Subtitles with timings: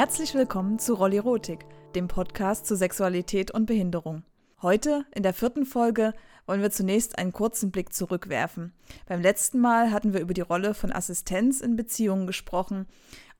[0.00, 4.22] Herzlich willkommen zu Rollirotik, dem Podcast zu Sexualität und Behinderung.
[4.62, 6.14] Heute, in der vierten Folge,
[6.46, 8.72] wollen wir zunächst einen kurzen Blick zurückwerfen.
[9.04, 12.86] Beim letzten Mal hatten wir über die Rolle von Assistenz in Beziehungen gesprochen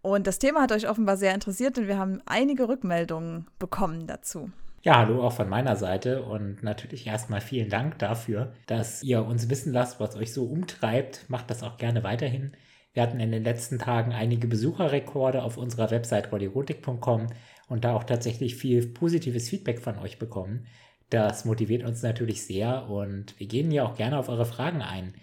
[0.03, 4.51] und das Thema hat euch offenbar sehr interessiert, denn wir haben einige Rückmeldungen bekommen dazu.
[4.83, 9.49] Ja, hallo auch von meiner Seite und natürlich erstmal vielen Dank dafür, dass ihr uns
[9.49, 11.25] wissen lasst, was euch so umtreibt.
[11.31, 12.53] Macht das auch gerne weiterhin.
[12.93, 17.29] Wir hatten in den letzten Tagen einige Besucherrekorde auf unserer Website rollerotik.com
[17.69, 20.67] und da auch tatsächlich viel positives Feedback von euch bekommen.
[21.09, 25.15] Das motiviert uns natürlich sehr und wir gehen ja auch gerne auf eure Fragen ein.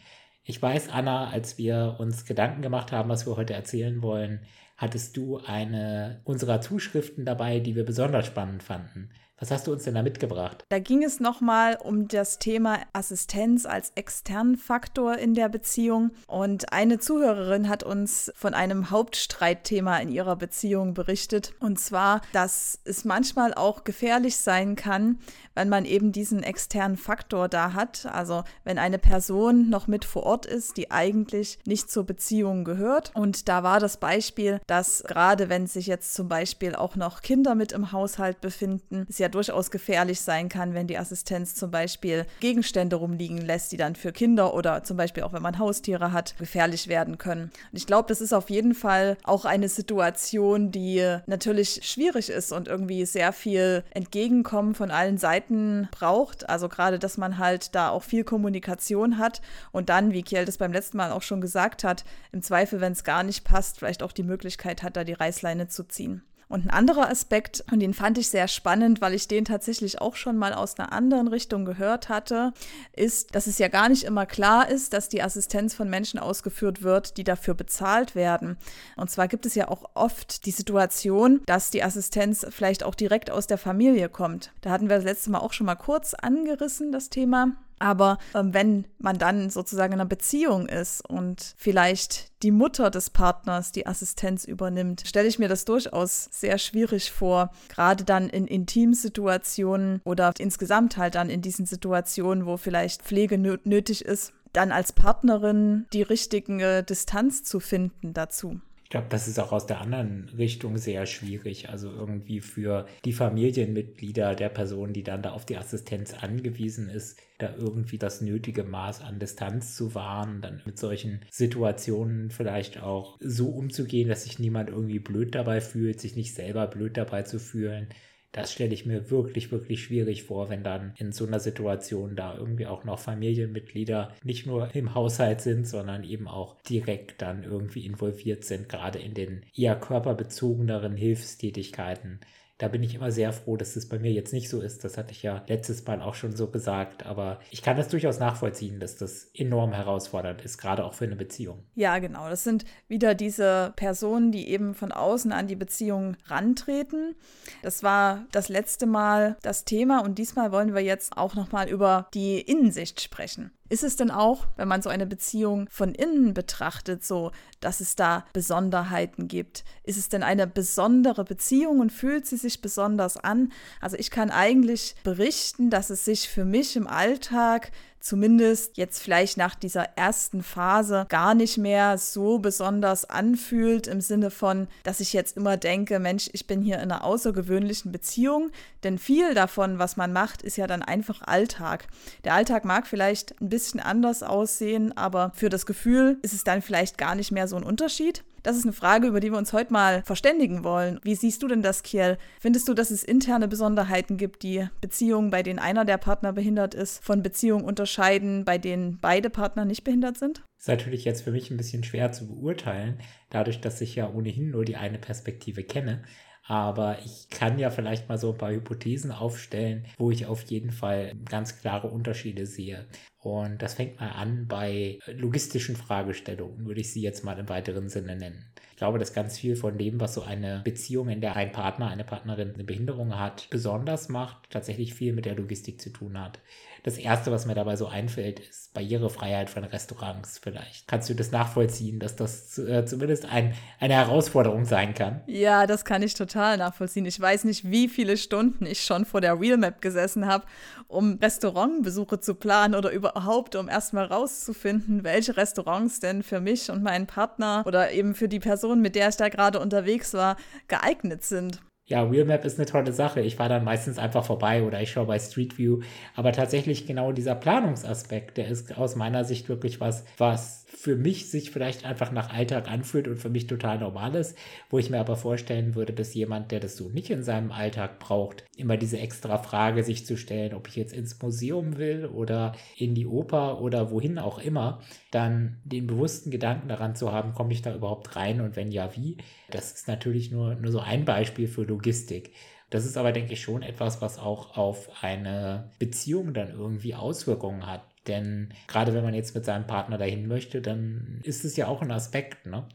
[0.44, 4.42] Ich weiß, Anna, als wir uns Gedanken gemacht haben, was wir heute erzählen wollen,
[4.78, 9.10] hattest du eine unserer Zuschriften dabei, die wir besonders spannend fanden.
[9.40, 10.66] Was hast du uns denn da mitgebracht?
[10.70, 16.10] Da ging es nochmal um das Thema Assistenz als externen Faktor in der Beziehung.
[16.26, 21.54] Und eine Zuhörerin hat uns von einem Hauptstreitthema in ihrer Beziehung berichtet.
[21.60, 25.20] Und zwar, dass es manchmal auch gefährlich sein kann,
[25.54, 28.08] wenn man eben diesen externen Faktor da hat.
[28.08, 33.12] Also wenn eine Person noch mit vor Ort ist, die eigentlich nicht zur Beziehung gehört.
[33.14, 37.54] Und da war das Beispiel, dass gerade wenn sich jetzt zum Beispiel auch noch Kinder
[37.54, 42.26] mit im Haushalt befinden, es ja durchaus gefährlich sein kann, wenn die Assistenz zum Beispiel
[42.40, 46.38] Gegenstände rumliegen lässt, die dann für Kinder oder zum Beispiel auch wenn man Haustiere hat,
[46.38, 47.52] gefährlich werden können.
[47.72, 52.52] Und ich glaube, das ist auf jeden Fall auch eine Situation, die natürlich schwierig ist
[52.52, 56.50] und irgendwie sehr viel Entgegenkommen von allen Seiten braucht.
[56.50, 60.58] Also gerade, dass man halt da auch viel Kommunikation hat und dann, wie Kiel das
[60.58, 64.04] beim letzten Mal auch schon gesagt hat, im Zweifel, wenn es gar nicht passt, vielleicht
[64.04, 66.24] auch die Möglichkeit hat, da die Reißleine zu ziehen.
[66.50, 70.16] Und ein anderer Aspekt, und den fand ich sehr spannend, weil ich den tatsächlich auch
[70.16, 72.54] schon mal aus einer anderen Richtung gehört hatte,
[72.94, 76.84] ist, dass es ja gar nicht immer klar ist, dass die Assistenz von Menschen ausgeführt
[76.84, 78.58] wird, die dafür bezahlt werden.
[78.96, 83.30] Und zwar gibt es ja auch oft die Situation, dass die Assistenz vielleicht auch direkt
[83.30, 84.54] aus der Familie kommt.
[84.62, 87.58] Da hatten wir das letzte Mal auch schon mal kurz angerissen, das Thema.
[87.80, 93.10] Aber ähm, wenn man dann sozusagen in einer Beziehung ist und vielleicht die Mutter des
[93.10, 98.48] Partners die Assistenz übernimmt, stelle ich mir das durchaus sehr schwierig vor, gerade dann in
[98.48, 104.92] Intimsituationen oder insgesamt halt dann in diesen Situationen, wo vielleicht Pflege nötig ist, dann als
[104.92, 108.60] Partnerin die richtige Distanz zu finden dazu.
[108.88, 111.68] Ich glaube, das ist auch aus der anderen Richtung sehr schwierig.
[111.68, 117.20] Also irgendwie für die Familienmitglieder der Person, die dann da auf die Assistenz angewiesen ist,
[117.38, 123.18] da irgendwie das nötige Maß an Distanz zu wahren, dann mit solchen Situationen vielleicht auch
[123.20, 127.40] so umzugehen, dass sich niemand irgendwie blöd dabei fühlt, sich nicht selber blöd dabei zu
[127.40, 127.90] fühlen.
[128.32, 132.38] Das stelle ich mir wirklich, wirklich schwierig vor, wenn dann in so einer Situation da
[132.38, 137.86] irgendwie auch noch Familienmitglieder nicht nur im Haushalt sind, sondern eben auch direkt dann irgendwie
[137.86, 142.20] involviert sind, gerade in den eher körperbezogeneren Hilfstätigkeiten.
[142.58, 144.84] Da bin ich immer sehr froh, dass das bei mir jetzt nicht so ist.
[144.84, 147.06] Das hatte ich ja letztes Mal auch schon so gesagt.
[147.06, 151.16] Aber ich kann das durchaus nachvollziehen, dass das enorm herausfordernd ist, gerade auch für eine
[151.16, 151.64] Beziehung.
[151.76, 152.30] Ja, genau.
[152.30, 157.16] Das sind wieder diese Personen, die eben von außen an die Beziehung rantreten.
[157.62, 162.08] Das war das letzte Mal das Thema und diesmal wollen wir jetzt auch nochmal über
[162.14, 163.52] die Innensicht sprechen.
[163.70, 167.96] Ist es denn auch, wenn man so eine Beziehung von innen betrachtet, so, dass es
[167.96, 169.64] da Besonderheiten gibt?
[169.84, 173.52] Ist es denn eine besondere Beziehung und fühlt sie sich besonders an?
[173.82, 179.38] Also ich kann eigentlich berichten, dass es sich für mich im Alltag zumindest jetzt vielleicht
[179.38, 185.14] nach dieser ersten Phase gar nicht mehr so besonders anfühlt im Sinne von, dass ich
[185.14, 188.52] jetzt immer denke, Mensch, ich bin hier in einer außergewöhnlichen Beziehung,
[188.84, 191.88] denn viel davon, was man macht, ist ja dann einfach Alltag.
[192.24, 196.62] Der Alltag mag vielleicht ein bisschen anders aussehen, aber für das Gefühl ist es dann
[196.62, 198.24] vielleicht gar nicht mehr so ein Unterschied.
[198.48, 201.02] Das ist eine Frage, über die wir uns heute mal verständigen wollen.
[201.04, 202.18] Wie siehst du denn das, Kiel?
[202.40, 206.74] Findest du, dass es interne Besonderheiten gibt, die Beziehungen, bei denen einer der Partner behindert
[206.74, 210.44] ist, von Beziehungen unterscheiden, bei denen beide Partner nicht behindert sind?
[210.58, 214.52] Ist natürlich jetzt für mich ein bisschen schwer zu beurteilen, dadurch, dass ich ja ohnehin
[214.52, 216.04] nur die eine Perspektive kenne.
[216.48, 220.72] Aber ich kann ja vielleicht mal so ein paar Hypothesen aufstellen, wo ich auf jeden
[220.72, 222.88] Fall ganz klare Unterschiede sehe.
[223.28, 227.90] Und das fängt mal an bei logistischen Fragestellungen, würde ich sie jetzt mal im weiteren
[227.90, 228.46] Sinne nennen.
[228.72, 231.90] Ich glaube, dass ganz viel von dem, was so eine Beziehung, in der ein Partner,
[231.90, 236.40] eine Partnerin eine Behinderung hat, besonders macht, tatsächlich viel mit der Logistik zu tun hat.
[236.88, 240.88] Das Erste, was mir dabei so einfällt, ist Barrierefreiheit von Restaurants vielleicht.
[240.88, 245.20] Kannst du das nachvollziehen, dass das äh, zumindest ein, eine Herausforderung sein kann?
[245.28, 247.06] Ja, das kann ich total nachvollziehen.
[247.06, 250.46] Ich weiß nicht, wie viele Stunden ich schon vor der Real Map gesessen habe,
[250.88, 256.72] um Restaurantbesuche zu planen oder über überhaupt, um erstmal rauszufinden, welche Restaurants denn für mich
[256.72, 260.38] und meinen Partner oder eben für die Person, mit der ich da gerade unterwegs war,
[260.70, 261.60] geeignet sind.
[261.90, 263.22] Ja, Wheelmap ist eine tolle Sache.
[263.22, 265.80] Ich war dann meistens einfach vorbei oder ich schaue bei Street View.
[266.16, 271.32] Aber tatsächlich genau dieser Planungsaspekt, der ist aus meiner Sicht wirklich was, was für mich
[271.32, 274.38] sich vielleicht einfach nach Alltag anfühlt und für mich total normal ist,
[274.70, 277.98] wo ich mir aber vorstellen würde, dass jemand, der das so nicht in seinem Alltag
[277.98, 282.54] braucht, immer diese extra Frage sich zu stellen, ob ich jetzt ins Museum will oder
[282.78, 284.80] in die Oper oder wohin auch immer,
[285.10, 288.96] dann den bewussten Gedanken daran zu haben, komme ich da überhaupt rein und wenn ja,
[288.96, 289.18] wie?
[289.50, 292.34] Das ist natürlich nur, nur so ein Beispiel für Logistik.
[292.70, 297.66] Das ist aber, denke ich, schon etwas, was auch auf eine Beziehung dann irgendwie Auswirkungen
[297.66, 297.82] hat.
[298.08, 301.82] Denn gerade wenn man jetzt mit seinem Partner dahin möchte, dann ist es ja auch
[301.82, 302.46] ein Aspekt.
[302.46, 302.68] Ne?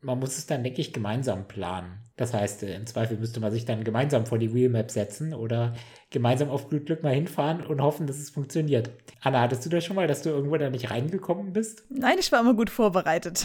[0.00, 1.98] Man muss es dann, denke ich, gemeinsam planen.
[2.16, 5.74] Das heißt, im Zweifel müsste man sich dann gemeinsam vor die Wheelmap setzen oder
[6.12, 8.90] gemeinsam auf gut Glück mal hinfahren und hoffen, dass es funktioniert.
[9.22, 11.84] Anna, hattest du das schon mal, dass du irgendwo da nicht reingekommen bist?
[11.88, 13.44] Nein, ich war immer gut vorbereitet.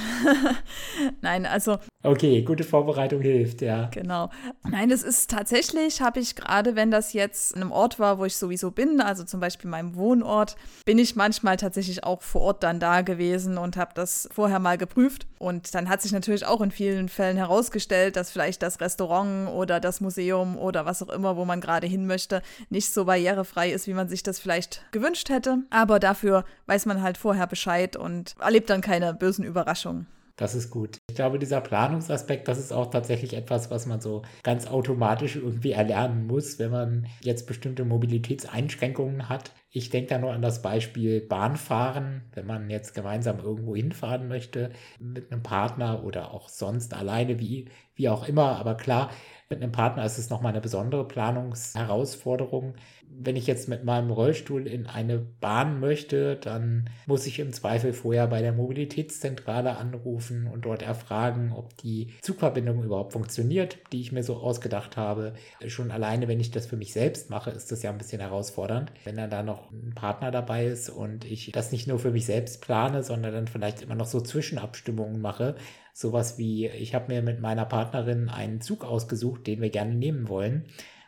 [1.21, 1.77] Nein, also.
[2.03, 3.87] Okay, gute Vorbereitung hilft, ja.
[3.93, 4.29] Genau.
[4.69, 8.25] Nein, es ist tatsächlich, habe ich gerade, wenn das jetzt an einem Ort war, wo
[8.25, 12.63] ich sowieso bin, also zum Beispiel meinem Wohnort, bin ich manchmal tatsächlich auch vor Ort
[12.63, 15.27] dann da gewesen und habe das vorher mal geprüft.
[15.39, 19.79] Und dann hat sich natürlich auch in vielen Fällen herausgestellt, dass vielleicht das Restaurant oder
[19.79, 23.87] das Museum oder was auch immer, wo man gerade hin möchte, nicht so barrierefrei ist,
[23.87, 25.59] wie man sich das vielleicht gewünscht hätte.
[25.69, 30.07] Aber dafür weiß man halt vorher Bescheid und erlebt dann keine bösen Überraschungen.
[30.39, 30.99] Das ist gut.
[31.09, 35.71] Ich glaube, dieser Planungsaspekt, das ist auch tatsächlich etwas, was man so ganz automatisch irgendwie
[35.71, 39.51] erlernen muss, wenn man jetzt bestimmte Mobilitätseinschränkungen hat.
[39.71, 44.69] Ich denke da nur an das Beispiel Bahnfahren, wenn man jetzt gemeinsam irgendwo hinfahren möchte
[44.99, 48.57] mit einem Partner oder auch sonst alleine, wie, wie auch immer.
[48.57, 49.09] Aber klar,
[49.49, 52.75] mit einem Partner ist es nochmal eine besondere Planungsherausforderung.
[53.19, 57.93] Wenn ich jetzt mit meinem Rollstuhl in eine Bahn möchte, dann muss ich im Zweifel
[57.93, 64.11] vorher bei der Mobilitätszentrale anrufen und dort erfragen, ob die Zugverbindung überhaupt funktioniert, die ich
[64.11, 65.33] mir so ausgedacht habe.
[65.67, 68.91] Schon alleine, wenn ich das für mich selbst mache, ist das ja ein bisschen herausfordernd.
[69.03, 72.25] Wenn dann da noch ein Partner dabei ist und ich das nicht nur für mich
[72.25, 75.55] selbst plane, sondern dann vielleicht immer noch so Zwischenabstimmungen mache,
[75.93, 80.29] sowas wie, ich habe mir mit meiner Partnerin einen Zug ausgesucht, den wir gerne nehmen
[80.29, 80.65] wollen.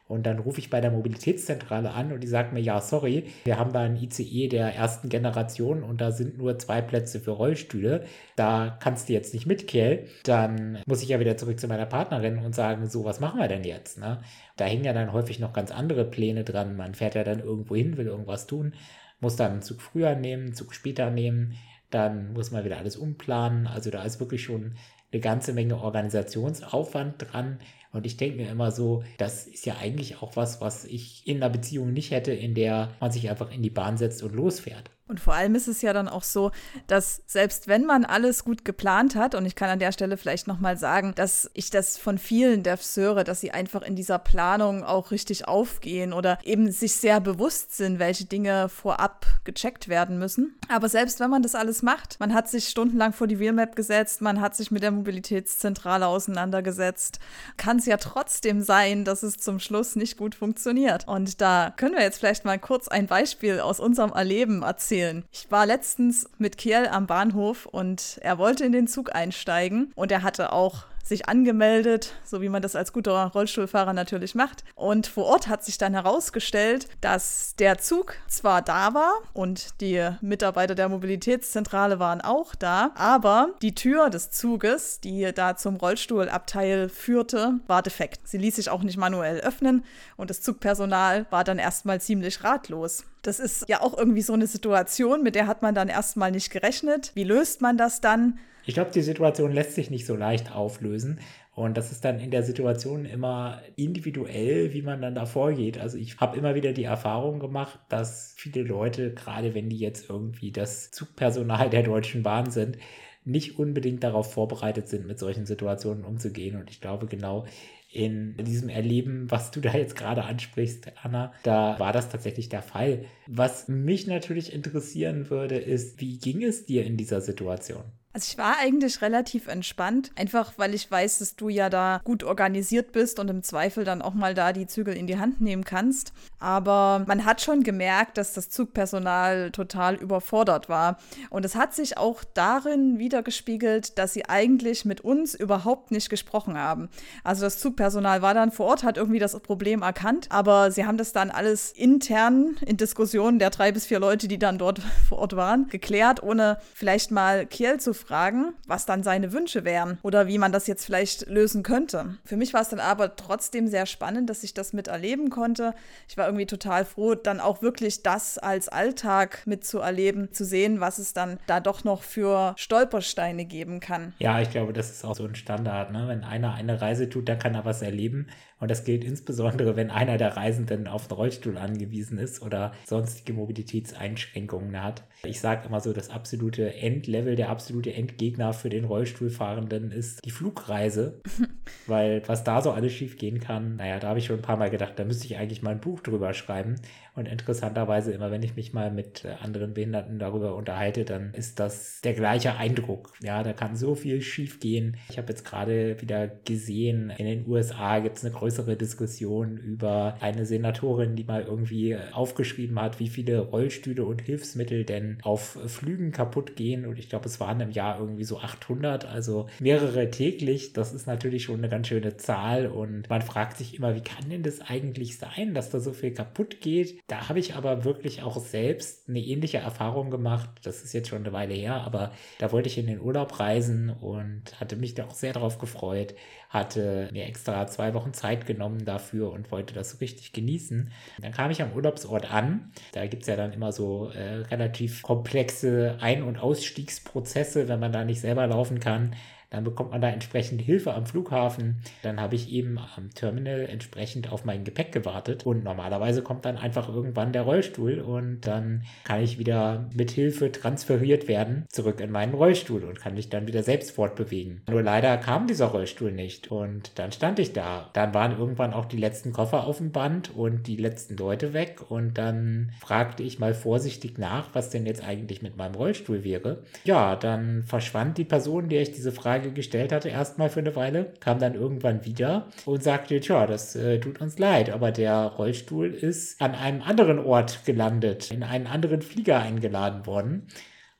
[0.09, 3.59] Und dann rufe ich bei der Mobilitätszentrale an und die sagt mir, ja, sorry, wir
[3.59, 8.05] haben da einen ICE der ersten Generation und da sind nur zwei Plätze für Rollstühle.
[8.35, 9.99] Da kannst du jetzt nicht mitkehren.
[10.23, 13.47] Dann muss ich ja wieder zurück zu meiner Partnerin und sagen, so, was machen wir
[13.47, 13.99] denn jetzt?
[13.99, 14.19] Ne?
[14.57, 16.75] Da hängen ja dann häufig noch ganz andere Pläne dran.
[16.75, 18.73] Man fährt ja dann irgendwo hin, will irgendwas tun,
[19.19, 21.55] muss dann einen Zug früher nehmen, einen Zug später nehmen
[21.89, 23.67] dann muss man wieder alles umplanen.
[23.67, 24.75] Also da ist wirklich schon
[25.11, 27.59] eine ganze Menge Organisationsaufwand dran.
[27.91, 31.37] Und ich denke mir immer so, das ist ja eigentlich auch was, was ich in
[31.37, 34.91] einer Beziehung nicht hätte, in der man sich einfach in die Bahn setzt und losfährt.
[35.09, 36.51] Und vor allem ist es ja dann auch so,
[36.85, 40.47] dass selbst wenn man alles gut geplant hat, und ich kann an der Stelle vielleicht
[40.47, 44.83] nochmal sagen, dass ich das von vielen Devs höre, dass sie einfach in dieser Planung
[44.83, 50.53] auch richtig aufgehen oder eben sich sehr bewusst sind, welche Dinge vorab gecheckt werden müssen.
[50.67, 54.21] Aber selbst wenn man das alles macht, man hat sich stundenlang vor die Wheelmap gesetzt,
[54.21, 57.19] man hat sich mit der Mobilitätszentrale auseinandergesetzt,
[57.57, 61.07] kann es ja trotzdem sein, dass es zum Schluss nicht gut funktioniert.
[61.07, 65.23] Und da können wir jetzt vielleicht mal kurz ein Beispiel aus unserem Erleben erzählen erzählen.
[65.31, 70.11] Ich war letztens mit Kiel am Bahnhof und er wollte in den Zug einsteigen und
[70.11, 74.63] er hatte auch sich angemeldet, so wie man das als guter Rollstuhlfahrer natürlich macht.
[74.75, 80.07] Und vor Ort hat sich dann herausgestellt, dass der Zug zwar da war und die
[80.21, 86.89] Mitarbeiter der Mobilitätszentrale waren auch da, aber die Tür des Zuges, die da zum Rollstuhlabteil
[86.89, 88.27] führte, war defekt.
[88.27, 89.83] Sie ließ sich auch nicht manuell öffnen
[90.15, 93.03] und das Zugpersonal war dann erstmal ziemlich ratlos.
[93.23, 96.51] Das ist ja auch irgendwie so eine Situation, mit der hat man dann erstmal nicht
[96.51, 97.11] gerechnet.
[97.15, 98.39] Wie löst man das dann?
[98.65, 101.19] Ich glaube, die Situation lässt sich nicht so leicht auflösen.
[101.53, 105.77] Und das ist dann in der Situation immer individuell, wie man dann da vorgeht.
[105.77, 110.09] Also ich habe immer wieder die Erfahrung gemacht, dass viele Leute, gerade wenn die jetzt
[110.09, 112.77] irgendwie das Zugpersonal der Deutschen Bahn sind,
[113.25, 116.55] nicht unbedingt darauf vorbereitet sind, mit solchen Situationen umzugehen.
[116.55, 117.45] Und ich glaube, genau
[117.91, 122.61] in diesem Erleben, was du da jetzt gerade ansprichst, Anna, da war das tatsächlich der
[122.61, 123.05] Fall.
[123.25, 127.83] Was mich natürlich interessieren würde, ist, wie ging es dir in dieser Situation?
[128.11, 132.23] Also ich war eigentlich relativ entspannt, einfach weil ich weiß, dass du ja da gut
[132.23, 135.63] organisiert bist und im Zweifel dann auch mal da die Zügel in die Hand nehmen
[135.63, 136.11] kannst.
[136.39, 140.97] Aber man hat schon gemerkt, dass das Zugpersonal total überfordert war.
[141.29, 146.57] Und es hat sich auch darin wiedergespiegelt, dass sie eigentlich mit uns überhaupt nicht gesprochen
[146.57, 146.89] haben.
[147.23, 150.97] Also das Zugpersonal war dann vor Ort, hat irgendwie das Problem erkannt, aber sie haben
[150.97, 155.19] das dann alles intern in Diskussionen der drei bis vier Leute, die dann dort vor
[155.19, 160.27] Ort waren, geklärt, ohne vielleicht mal Kiel zu fragen, was dann seine Wünsche wären oder
[160.27, 162.17] wie man das jetzt vielleicht lösen könnte.
[162.25, 165.73] Für mich war es dann aber trotzdem sehr spannend, dass ich das miterleben konnte.
[166.07, 170.97] Ich war irgendwie total froh, dann auch wirklich das als Alltag mitzuerleben, zu sehen, was
[170.97, 174.13] es dann da doch noch für Stolpersteine geben kann.
[174.19, 175.91] Ja, ich glaube, das ist auch so ein Standard.
[175.91, 176.07] Ne?
[176.07, 178.27] Wenn einer eine Reise tut, dann kann er was erleben.
[178.59, 183.33] Und das gilt insbesondere, wenn einer der Reisenden auf einen Rollstuhl angewiesen ist oder sonstige
[183.33, 185.03] Mobilitätseinschränkungen hat.
[185.23, 190.31] Ich sage immer so, das absolute Endlevel, der absolute Endgegner für den Rollstuhlfahrenden ist die
[190.31, 191.21] Flugreise.
[191.87, 194.57] weil was da so alles schief gehen kann, naja, da habe ich schon ein paar
[194.57, 196.75] Mal gedacht, da müsste ich eigentlich mal ein Buch drüber schreiben.
[197.19, 201.59] Und interessanterweise, immer wenn ich mich mal mit äh, anderen Behinderten darüber unterhalte, dann ist
[201.59, 203.11] das der gleiche Eindruck.
[203.21, 204.95] Ja, da kann so viel schief gehen.
[205.09, 210.15] Ich habe jetzt gerade wieder gesehen, in den USA gibt es eine größere Diskussion über
[210.21, 216.13] eine Senatorin, die mal irgendwie aufgeschrieben hat, wie viele Rollstühle und Hilfsmittel denn auf Flügen
[216.13, 216.85] kaputt gehen.
[216.85, 220.71] Und ich glaube, es waren im Jahr irgendwie so 800, also mehrere täglich.
[220.71, 222.67] Das ist natürlich schon eine ganz schöne Zahl.
[222.67, 226.13] Und man fragt sich immer, wie kann denn das eigentlich sein, dass da so viel
[226.13, 227.01] kaputt geht?
[227.09, 230.47] Da habe ich aber wirklich auch selbst eine ähnliche Erfahrung gemacht.
[230.61, 233.89] Das ist jetzt schon eine Weile her, aber da wollte ich in den Urlaub reisen
[233.89, 236.13] und hatte mich da auch sehr darauf gefreut,
[236.49, 240.91] hatte mir extra zwei Wochen Zeit genommen dafür und wollte das so richtig genießen.
[241.19, 242.71] Dann kam ich am Urlaubsort an.
[242.91, 247.91] Da gibt es ja dann immer so äh, relativ komplexe Ein- und Ausstiegsprozesse, wenn man
[247.91, 249.15] da nicht selber laufen kann.
[249.49, 251.77] Dann bekommt man da entsprechend Hilfe am Flughafen.
[252.03, 255.45] Dann habe ich eben am Terminal entsprechend auf mein Gepäck gewartet.
[255.45, 260.51] Und normalerweise kommt dann einfach irgendwann der Rollstuhl und dann kann ich wieder mit Hilfe
[260.51, 264.61] transferiert werden zurück in meinen Rollstuhl und kann mich dann wieder selbst fortbewegen.
[264.69, 267.89] Nur leider kam dieser Rollstuhl nicht und dann stand ich da.
[267.93, 271.89] Dann waren irgendwann auch die letzten Koffer auf dem Band und die letzten Leute weg
[271.89, 276.63] und dann fragte ich mal vorsichtig nach, was denn jetzt eigentlich mit meinem Rollstuhl wäre.
[276.83, 280.75] Ja, dann verschwand die Person, der ich diese Frage Frage gestellt hatte, erstmal für eine
[280.75, 285.15] Weile, kam dann irgendwann wieder und sagte, tja, das äh, tut uns leid, aber der
[285.23, 290.47] Rollstuhl ist an einem anderen Ort gelandet, in einen anderen Flieger eingeladen worden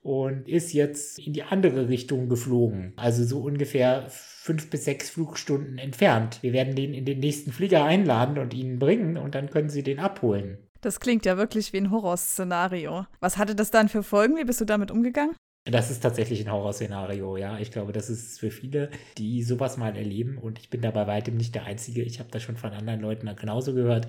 [0.01, 2.93] und ist jetzt in die andere Richtung geflogen.
[2.96, 6.39] Also so ungefähr fünf bis sechs Flugstunden entfernt.
[6.41, 9.84] Wir werden den in den nächsten Flieger einladen und ihn bringen und dann können Sie
[9.84, 10.60] den abholen.
[10.79, 13.05] Das klingt ja wirklich wie ein Horrorszenario.
[13.19, 14.38] Was hatte das dann für Folgen?
[14.38, 15.36] Wie bist du damit umgegangen?
[15.66, 17.60] Das ist tatsächlich ein Horrorszenario, ja.
[17.60, 21.06] Ich glaube, das ist für viele, die sowas mal erleben und ich bin da bei
[21.06, 22.01] weitem nicht der Einzige.
[22.01, 24.08] Ich habe das schon von anderen Leuten genauso gehört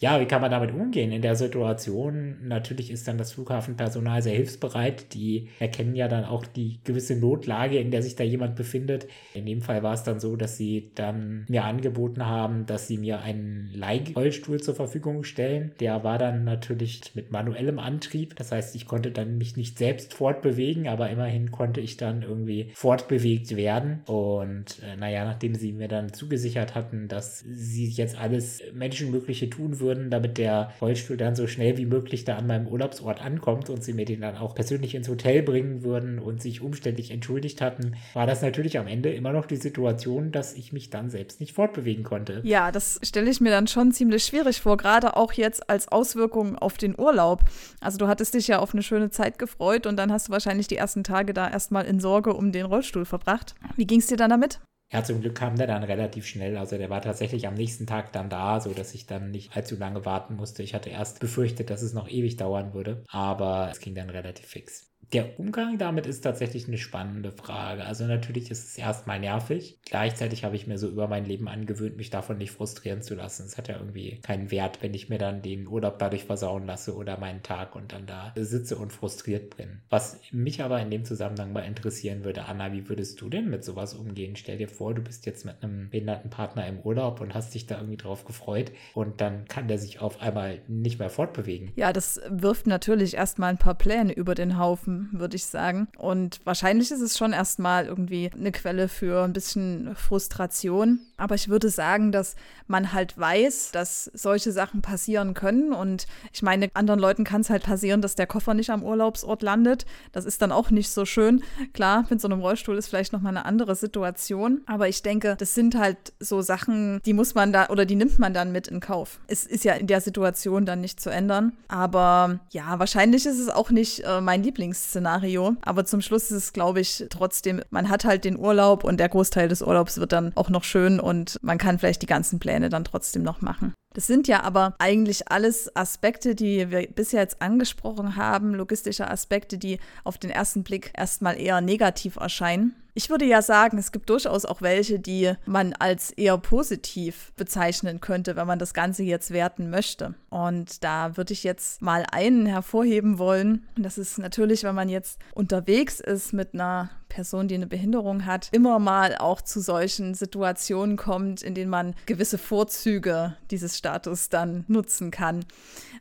[0.00, 2.38] ja, wie kann man damit umgehen in der Situation?
[2.42, 5.12] Natürlich ist dann das Flughafenpersonal sehr hilfsbereit.
[5.12, 9.08] Die erkennen ja dann auch die gewisse Notlage, in der sich da jemand befindet.
[9.34, 12.96] In dem Fall war es dann so, dass sie dann mir angeboten haben, dass sie
[12.96, 15.72] mir einen Leihrollstuhl zur Verfügung stellen.
[15.80, 18.36] Der war dann natürlich mit manuellem Antrieb.
[18.36, 22.70] Das heißt, ich konnte dann mich nicht selbst fortbewegen, aber immerhin konnte ich dann irgendwie
[22.72, 24.00] fortbewegt werden.
[24.06, 29.78] Und äh, naja, nachdem sie mir dann zugesichert hatten, dass sie jetzt alles Menschenmögliche tun
[29.78, 33.70] würden, würden, damit der Rollstuhl dann so schnell wie möglich da an meinem Urlaubsort ankommt
[33.70, 37.60] und sie mir den dann auch persönlich ins Hotel bringen würden und sich umständlich entschuldigt
[37.60, 41.40] hatten, war das natürlich am Ende immer noch die Situation, dass ich mich dann selbst
[41.40, 42.40] nicht fortbewegen konnte.
[42.44, 46.56] Ja, das stelle ich mir dann schon ziemlich schwierig vor, gerade auch jetzt als Auswirkung
[46.56, 47.42] auf den Urlaub.
[47.80, 50.68] Also du hattest dich ja auf eine schöne Zeit gefreut und dann hast du wahrscheinlich
[50.68, 53.54] die ersten Tage da erstmal in Sorge um den Rollstuhl verbracht.
[53.76, 54.60] Wie ging es dir dann damit?
[54.92, 56.56] Ja, zum Glück kam der dann relativ schnell.
[56.58, 59.76] Also der war tatsächlich am nächsten Tag dann da, so dass ich dann nicht allzu
[59.76, 60.62] lange warten musste.
[60.62, 64.46] Ich hatte erst befürchtet, dass es noch ewig dauern würde, aber es ging dann relativ
[64.46, 64.89] fix.
[65.12, 67.84] Der Umgang damit ist tatsächlich eine spannende Frage.
[67.84, 69.80] Also natürlich ist es erstmal nervig.
[69.84, 73.44] Gleichzeitig habe ich mir so über mein Leben angewöhnt, mich davon nicht frustrieren zu lassen.
[73.44, 76.94] Es hat ja irgendwie keinen Wert, wenn ich mir dann den Urlaub dadurch versauen lasse
[76.94, 79.80] oder meinen Tag und dann da sitze und frustriert bin.
[79.90, 83.64] Was mich aber in dem Zusammenhang mal interessieren würde, Anna, wie würdest du denn mit
[83.64, 84.36] sowas umgehen?
[84.36, 87.66] Stell dir vor, du bist jetzt mit einem behinderten Partner im Urlaub und hast dich
[87.66, 91.72] da irgendwie drauf gefreut und dann kann der sich auf einmal nicht mehr fortbewegen.
[91.74, 95.88] Ja, das wirft natürlich erstmal ein paar Pläne über den Haufen Würde ich sagen.
[95.98, 101.00] Und wahrscheinlich ist es schon erstmal irgendwie eine Quelle für ein bisschen Frustration.
[101.16, 105.72] Aber ich würde sagen, dass man halt weiß, dass solche Sachen passieren können.
[105.72, 109.42] Und ich meine, anderen Leuten kann es halt passieren, dass der Koffer nicht am Urlaubsort
[109.42, 109.84] landet.
[110.12, 111.42] Das ist dann auch nicht so schön.
[111.72, 114.62] Klar, mit so einem Rollstuhl ist vielleicht nochmal eine andere Situation.
[114.66, 118.18] Aber ich denke, das sind halt so Sachen, die muss man da oder die nimmt
[118.18, 119.20] man dann mit in Kauf.
[119.26, 121.52] Es ist ja in der Situation dann nicht zu ändern.
[121.68, 124.42] Aber ja, wahrscheinlich ist es auch nicht äh, mein
[124.90, 125.56] Lieblingsszenario.
[125.62, 129.08] Aber zum Schluss ist es, glaube ich, trotzdem, man hat halt den Urlaub und der
[129.08, 132.68] Großteil des Urlaubs wird dann auch noch schön und man kann vielleicht die ganzen Pläne
[132.68, 133.74] dann trotzdem noch machen.
[133.92, 139.58] Das sind ja aber eigentlich alles Aspekte, die wir bisher jetzt angesprochen haben, logistische Aspekte,
[139.58, 142.74] die auf den ersten Blick erstmal eher negativ erscheinen.
[142.94, 148.00] Ich würde ja sagen, es gibt durchaus auch welche, die man als eher positiv bezeichnen
[148.00, 150.14] könnte, wenn man das Ganze jetzt werten möchte.
[150.28, 153.66] Und da würde ich jetzt mal einen hervorheben wollen.
[153.76, 158.24] Und das ist natürlich, wenn man jetzt unterwegs ist mit einer Person, die eine Behinderung
[158.24, 164.28] hat, immer mal auch zu solchen Situationen kommt, in denen man gewisse Vorzüge dieses Status
[164.28, 165.44] dann nutzen kann.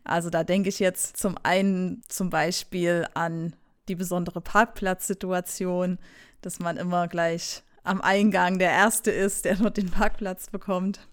[0.03, 3.53] Also da denke ich jetzt zum einen zum Beispiel an
[3.89, 5.97] die besondere Parkplatzsituation,
[6.41, 11.07] dass man immer gleich am Eingang der Erste ist, der dort den Parkplatz bekommt.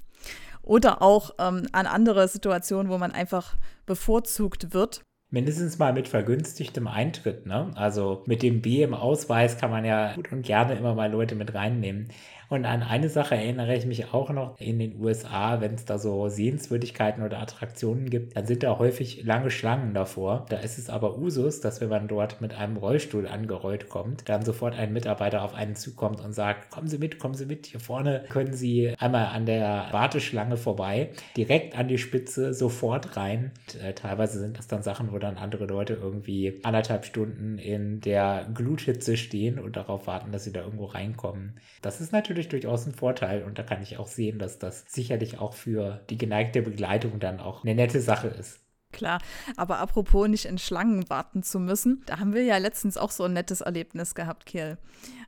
[0.62, 3.56] Oder auch ähm, an andere Situationen, wo man einfach
[3.86, 5.02] bevorzugt wird.
[5.30, 7.72] Mindestens mal mit vergünstigtem Eintritt, ne?
[7.74, 11.34] Also mit dem B im Ausweis kann man ja gut und gerne immer mal Leute
[11.34, 12.08] mit reinnehmen.
[12.48, 15.98] Und an eine Sache erinnere ich mich auch noch in den USA, wenn es da
[15.98, 20.46] so Sehenswürdigkeiten oder Attraktionen gibt, dann sind da häufig lange Schlangen davor.
[20.48, 24.44] Da ist es aber Usus, dass wenn man dort mit einem Rollstuhl angerollt kommt, dann
[24.44, 27.80] sofort ein Mitarbeiter auf einen zukommt und sagt, kommen Sie mit, kommen Sie mit, hier
[27.80, 33.52] vorne können Sie einmal an der Warteschlange vorbei, direkt an die Spitze, sofort rein.
[33.74, 38.00] Und, äh, teilweise sind das dann Sachen, wo dann andere Leute irgendwie anderthalb Stunden in
[38.00, 41.54] der Gluthitze stehen und darauf warten, dass sie da irgendwo reinkommen.
[41.82, 44.84] Das ist natürlich natürlich durchaus ein Vorteil und da kann ich auch sehen, dass das
[44.88, 48.60] sicherlich auch für die geneigte Begleitung dann auch eine nette Sache ist.
[48.92, 49.20] Klar,
[49.56, 53.24] aber apropos nicht in Schlangen warten zu müssen, da haben wir ja letztens auch so
[53.24, 54.78] ein nettes Erlebnis gehabt, Kiel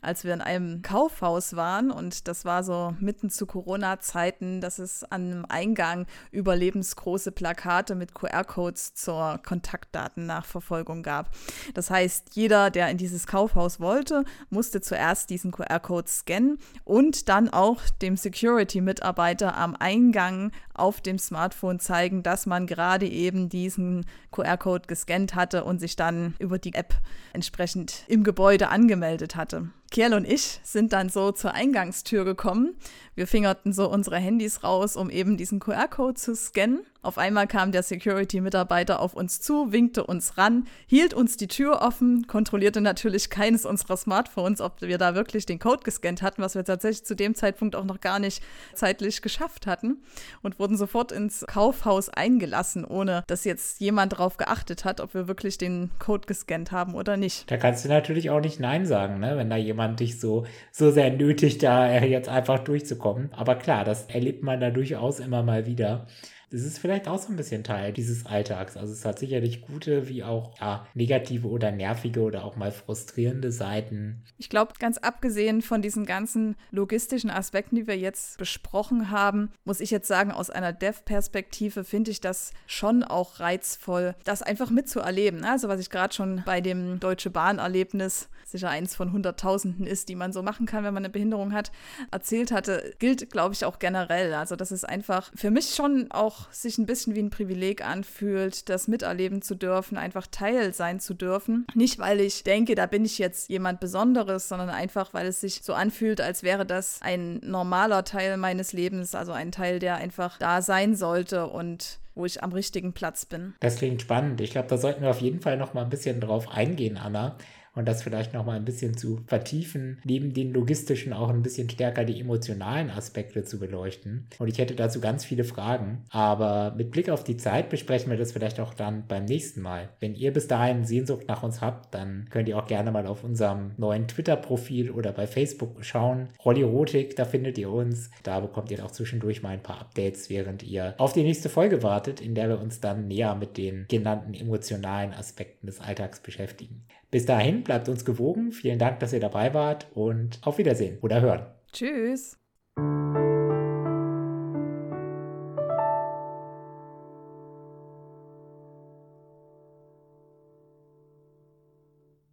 [0.00, 5.04] als wir in einem Kaufhaus waren und das war so mitten zu Corona-Zeiten, dass es
[5.04, 11.30] an einem Eingang überlebensgroße Plakate mit QR-Codes zur Kontaktdatennachverfolgung gab.
[11.74, 17.48] Das heißt, jeder, der in dieses Kaufhaus wollte, musste zuerst diesen QR-Code scannen und dann
[17.48, 24.86] auch dem Security-Mitarbeiter am Eingang auf dem Smartphone zeigen, dass man gerade eben diesen QR-Code
[24.86, 26.94] gescannt hatte und sich dann über die App
[27.32, 29.70] entsprechend im Gebäude angemeldet hatte.
[29.90, 32.76] Kiel und ich sind dann so zur Eingangstür gekommen.
[33.14, 36.80] Wir fingerten so unsere Handys raus, um eben diesen QR-Code zu scannen.
[37.00, 41.80] Auf einmal kam der Security-Mitarbeiter auf uns zu, winkte uns ran, hielt uns die Tür
[41.80, 46.56] offen, kontrollierte natürlich keines unserer Smartphones, ob wir da wirklich den Code gescannt hatten, was
[46.56, 48.42] wir tatsächlich zu dem Zeitpunkt auch noch gar nicht
[48.74, 49.98] zeitlich geschafft hatten
[50.42, 55.28] und wurden sofort ins Kaufhaus eingelassen, ohne dass jetzt jemand darauf geachtet hat, ob wir
[55.28, 57.48] wirklich den Code gescannt haben oder nicht.
[57.48, 59.36] Da kannst du natürlich auch nicht Nein sagen, ne?
[59.36, 63.32] wenn da jemand dich so, so sehr nötigt, da jetzt einfach durchzukommen.
[63.32, 66.08] Aber klar, das erlebt man da durchaus immer mal wieder.
[66.50, 68.76] Das ist vielleicht auch so ein bisschen Teil dieses Alltags.
[68.76, 73.52] Also es hat sicherlich gute wie auch ja, negative oder nervige oder auch mal frustrierende
[73.52, 74.22] Seiten.
[74.38, 79.80] Ich glaube, ganz abgesehen von diesen ganzen logistischen Aspekten, die wir jetzt besprochen haben, muss
[79.80, 85.44] ich jetzt sagen, aus einer Dev-Perspektive finde ich das schon auch reizvoll, das einfach mitzuerleben.
[85.44, 90.14] Also was ich gerade schon bei dem Deutsche Bahn-Erlebnis, sicher eins von Hunderttausenden ist, die
[90.14, 91.70] man so machen kann, wenn man eine Behinderung hat,
[92.10, 94.32] erzählt hatte, gilt, glaube ich, auch generell.
[94.34, 98.68] Also das ist einfach für mich schon auch sich ein bisschen wie ein Privileg anfühlt,
[98.68, 101.66] das miterleben zu dürfen, einfach Teil sein zu dürfen.
[101.74, 105.60] Nicht, weil ich denke, da bin ich jetzt jemand Besonderes, sondern einfach, weil es sich
[105.62, 110.38] so anfühlt, als wäre das ein normaler Teil meines Lebens, also ein Teil, der einfach
[110.38, 113.54] da sein sollte und wo ich am richtigen Platz bin.
[113.60, 114.40] Das klingt spannend.
[114.40, 117.36] Ich glaube, da sollten wir auf jeden Fall noch mal ein bisschen drauf eingehen, Anna
[117.78, 121.70] und das vielleicht noch mal ein bisschen zu vertiefen, neben den logistischen auch ein bisschen
[121.70, 124.26] stärker die emotionalen Aspekte zu beleuchten.
[124.38, 128.18] Und ich hätte dazu ganz viele Fragen, aber mit Blick auf die Zeit besprechen wir
[128.18, 129.90] das vielleicht auch dann beim nächsten Mal.
[130.00, 133.22] Wenn ihr bis dahin Sehnsucht nach uns habt, dann könnt ihr auch gerne mal auf
[133.22, 136.28] unserem neuen Twitter-Profil oder bei Facebook schauen.
[136.44, 138.10] Rollirotik, da findet ihr uns.
[138.24, 141.84] Da bekommt ihr auch zwischendurch mal ein paar Updates, während ihr auf die nächste Folge
[141.84, 146.84] wartet, in der wir uns dann näher mit den genannten emotionalen Aspekten des Alltags beschäftigen.
[147.10, 148.52] Bis dahin, bleibt uns gewogen.
[148.52, 151.46] Vielen Dank, dass ihr dabei wart und auf Wiedersehen oder hören.
[151.72, 152.36] Tschüss.